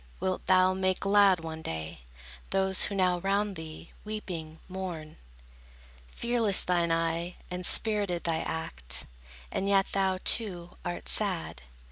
[0.19, 1.99] Wilt thou make glad one day,
[2.49, 5.17] Those, who now round thee, weeping, mourn?
[6.07, 9.05] Fearless thine eye, and spirited thy act;
[9.51, 11.61] And yet thou, too, art sad.